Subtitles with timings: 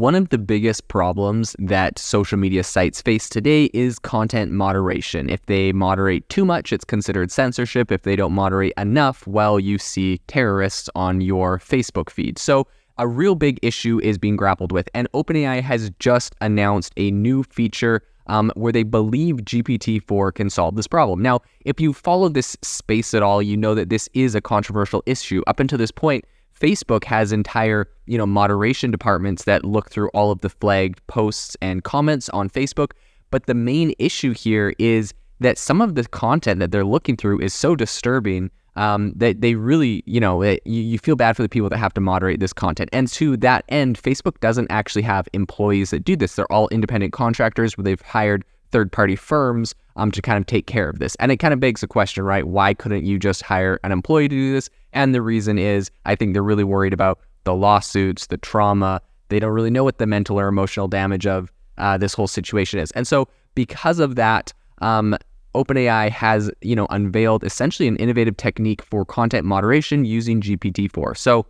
[0.00, 5.28] One of the biggest problems that social media sites face today is content moderation.
[5.28, 7.92] If they moderate too much, it's considered censorship.
[7.92, 12.38] If they don't moderate enough, well, you see terrorists on your Facebook feed.
[12.38, 12.66] So,
[12.96, 14.88] a real big issue is being grappled with.
[14.94, 20.48] And OpenAI has just announced a new feature um, where they believe GPT 4 can
[20.48, 21.20] solve this problem.
[21.20, 25.02] Now, if you follow this space at all, you know that this is a controversial
[25.04, 25.42] issue.
[25.46, 26.24] Up until this point,
[26.60, 31.56] Facebook has entire, you know, moderation departments that look through all of the flagged posts
[31.60, 32.92] and comments on Facebook.
[33.30, 37.40] But the main issue here is that some of the content that they're looking through
[37.40, 41.42] is so disturbing um, that they really, you know, it, you, you feel bad for
[41.42, 42.90] the people that have to moderate this content.
[42.92, 46.36] And to that end, Facebook doesn't actually have employees that do this.
[46.36, 50.66] They're all independent contractors where they've hired third party firms um, to kind of take
[50.66, 51.14] care of this.
[51.16, 52.46] And it kind of begs the question, right?
[52.46, 54.70] Why couldn't you just hire an employee to do this?
[54.92, 59.00] And the reason is, I think they're really worried about the lawsuits, the trauma.
[59.28, 62.78] They don't really know what the mental or emotional damage of uh, this whole situation
[62.78, 62.90] is.
[62.92, 65.16] And so, because of that, um,
[65.54, 71.16] OpenAI has, you know, unveiled essentially an innovative technique for content moderation using GPT-4.
[71.16, 71.46] So,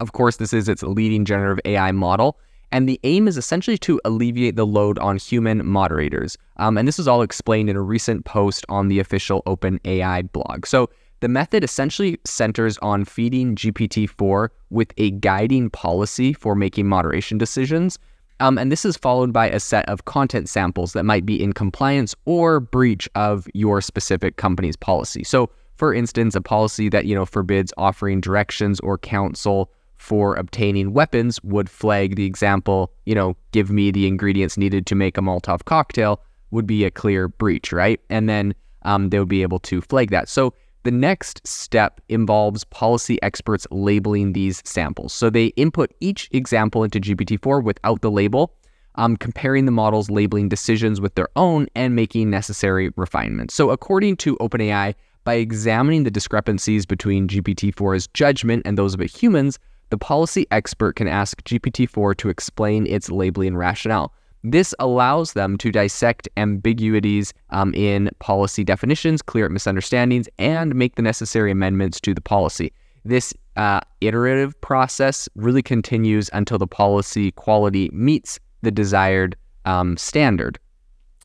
[0.00, 2.38] of course, this is its leading generative AI model.
[2.72, 6.36] And the aim is essentially to alleviate the load on human moderators.
[6.56, 10.66] Um, and this is all explained in a recent post on the official OpenAI blog.
[10.66, 16.86] So the method essentially centers on feeding GPT 4 with a guiding policy for making
[16.86, 17.98] moderation decisions.
[18.40, 21.54] Um, and this is followed by a set of content samples that might be in
[21.54, 25.24] compliance or breach of your specific company's policy.
[25.24, 30.92] So, for instance, a policy that you know forbids offering directions or counsel for obtaining
[30.92, 35.20] weapons would flag the example, you know, give me the ingredients needed to make a
[35.20, 38.00] Molotov cocktail would be a clear breach, right?
[38.08, 40.28] And then um, they would be able to flag that.
[40.28, 45.12] So the next step involves policy experts labeling these samples.
[45.12, 48.54] So they input each example into GPT-4 without the label,
[48.94, 53.54] um, comparing the model's labeling decisions with their own and making necessary refinements.
[53.54, 54.94] So according to OpenAI,
[55.24, 59.58] by examining the discrepancies between GPT-4's judgment and those of humans,
[59.90, 64.12] the policy expert can ask GPT-4 to explain its labeling rationale.
[64.42, 70.94] This allows them to dissect ambiguities um, in policy definitions, clear up misunderstandings, and make
[70.94, 72.72] the necessary amendments to the policy.
[73.04, 80.58] This uh, iterative process really continues until the policy quality meets the desired um, standard.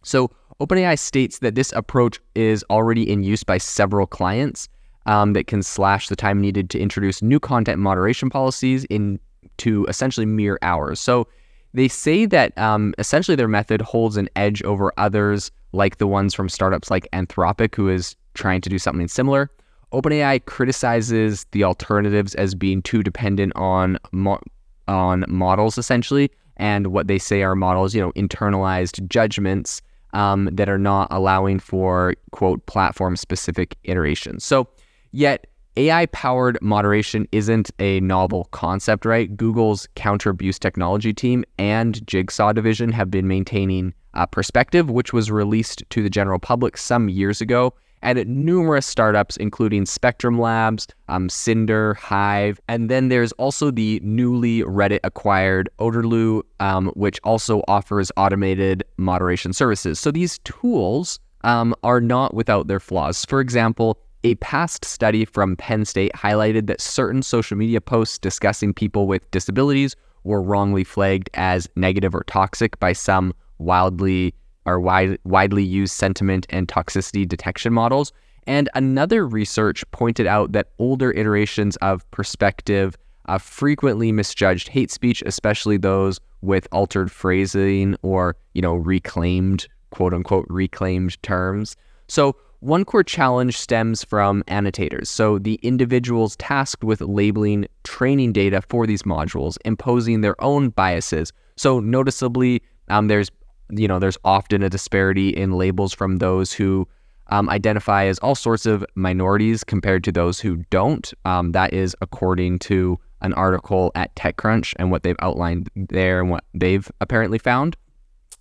[0.03, 4.67] So, OpenAI states that this approach is already in use by several clients
[5.05, 10.25] um, that can slash the time needed to introduce new content moderation policies into essentially
[10.25, 10.99] mere hours.
[10.99, 11.27] So
[11.73, 16.33] they say that um, essentially their method holds an edge over others, like the ones
[16.33, 19.49] from startups like Anthropic, who is trying to do something similar.
[19.93, 24.41] OpenAI criticizes the alternatives as being too dependent on mo-
[24.87, 29.81] on models, essentially, and what they say are models, you know, internalized judgments
[30.13, 34.43] um, that are not allowing for quote platform specific iterations.
[34.43, 34.67] So
[35.11, 39.35] Yet, AI powered moderation isn't a novel concept, right?
[39.35, 45.31] Google's counter abuse technology team and Jigsaw division have been maintaining a Perspective, which was
[45.31, 50.87] released to the general public some years ago, and at numerous startups, including Spectrum Labs,
[51.07, 57.63] um, Cinder, Hive, and then there's also the newly Reddit acquired Oterlu, um, which also
[57.67, 59.99] offers automated moderation services.
[59.99, 63.23] So these tools um, are not without their flaws.
[63.25, 68.73] For example, a past study from Penn State highlighted that certain social media posts discussing
[68.73, 74.33] people with disabilities were wrongly flagged as negative or toxic by some wildly
[74.65, 78.11] or wide, widely used sentiment and toxicity detection models.
[78.45, 82.95] And another research pointed out that older iterations of perspective
[83.27, 90.13] uh, frequently misjudged hate speech, especially those with altered phrasing or, you know, reclaimed, quote
[90.13, 91.75] unquote, reclaimed terms.
[92.07, 98.61] So one core challenge stems from annotators, so the individuals tasked with labeling training data
[98.69, 101.33] for these modules, imposing their own biases.
[101.57, 103.29] So noticeably, um, there's
[103.69, 106.87] you know there's often a disparity in labels from those who
[107.27, 111.11] um, identify as all sorts of minorities compared to those who don't.
[111.25, 116.29] Um, that is according to an article at TechCrunch and what they've outlined there and
[116.29, 117.75] what they've apparently found.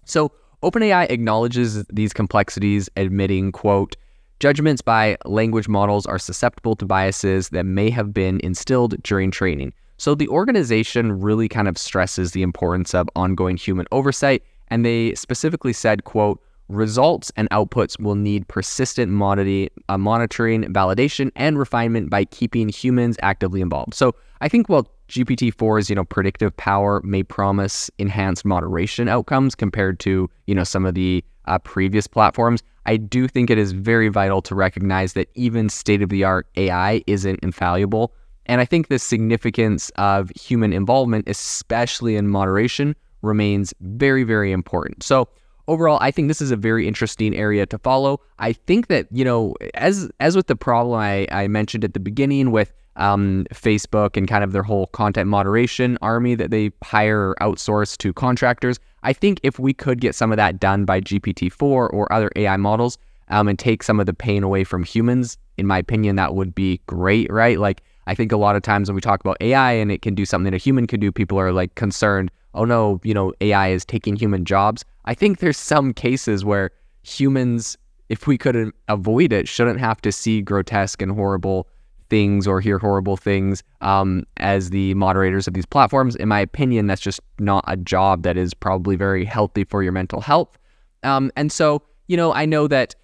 [0.05, 3.97] So OpenAI acknowledges these complexities, admitting, quote,
[4.41, 9.71] Judgments by language models are susceptible to biases that may have been instilled during training.
[9.99, 15.15] So the organization really kind of stresses the importance of ongoing human oversight, and they
[15.15, 22.25] specifically said, quote, results and outputs will need persistent uh, monitoring, validation, and refinement by
[22.25, 23.93] keeping humans actively involved.
[23.93, 30.01] So I think while GPT-4's, you know, predictive power may promise enhanced moderation outcomes compared
[30.01, 32.63] to, you know, some of the uh, previous platforms.
[32.87, 38.15] I do think it is very vital to recognize that even state-of-the-art AI isn't infallible.
[38.47, 45.03] And I think the significance of human involvement, especially in moderation, remains very, very important.
[45.03, 45.29] So
[45.71, 48.21] overall, I think this is a very interesting area to follow.
[48.39, 52.01] I think that, you know, as as with the problem I, I mentioned at the
[52.01, 57.31] beginning with um, Facebook and kind of their whole content moderation army that they hire
[57.31, 58.79] or outsource to contractors.
[59.03, 62.57] I think if we could get some of that done by GPT-4 or other AI
[62.57, 66.35] models um, and take some of the pain away from humans, in my opinion, that
[66.35, 67.59] would be great, right?
[67.59, 70.15] Like, I think a lot of times when we talk about AI and it can
[70.15, 73.33] do something that a human could do, people are like concerned, oh no, you know,
[73.41, 74.85] AI is taking human jobs.
[75.05, 76.71] I think there's some cases where
[77.03, 77.77] humans,
[78.09, 81.69] if we could avoid it, shouldn't have to see grotesque and horrible
[82.11, 86.17] things or hear horrible things um, as the moderators of these platforms.
[86.17, 89.93] In my opinion, that's just not a job that is probably very healthy for your
[89.93, 90.59] mental health.
[91.03, 92.95] Um, and so, you know, I know that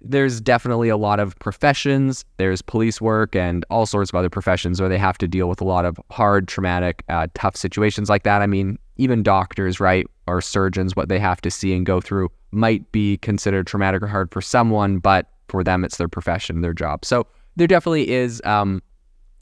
[0.00, 2.24] there's definitely a lot of professions.
[2.36, 5.60] There's police work and all sorts of other professions where they have to deal with
[5.60, 8.40] a lot of hard, traumatic, uh, tough situations like that.
[8.40, 12.30] I mean, even doctors, right, or surgeons, what they have to see and go through
[12.52, 16.72] might be considered traumatic or hard for someone, but for them, it's their profession, their
[16.72, 17.04] job.
[17.04, 18.82] So there definitely is, um,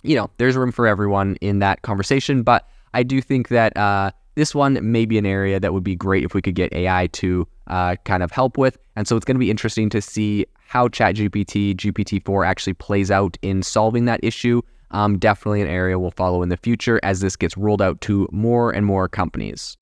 [0.02, 2.42] you know, there's room for everyone in that conversation.
[2.42, 5.96] But I do think that uh, this one may be an area that would be
[5.96, 8.78] great if we could get AI to uh, kind of help with.
[8.94, 13.36] And so it's going to be interesting to see how ChatGPT, GPT-4 actually plays out
[13.42, 14.62] in solving that issue.
[14.92, 18.28] Um, definitely an area we'll follow in the future as this gets rolled out to
[18.30, 19.74] more and more companies.